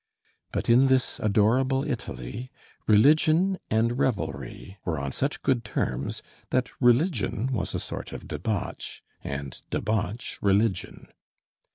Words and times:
But 0.51 0.67
in 0.67 0.87
this 0.87 1.19
adorable 1.21 1.87
Italy 1.87 2.49
religion 2.87 3.59
and 3.69 3.99
revelry 3.99 4.79
were 4.83 4.97
on 4.97 5.11
such 5.11 5.43
good 5.43 5.63
terms 5.63 6.23
that 6.49 6.71
religion 6.81 7.45
was 7.53 7.75
a 7.75 7.79
sort 7.79 8.11
of 8.11 8.27
debauch 8.27 9.03
and 9.23 9.61
debauch 9.69 10.39
religion. 10.41 11.07